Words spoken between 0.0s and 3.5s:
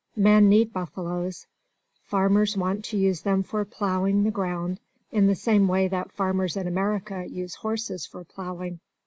Men need buffaloes. Farmers want to use them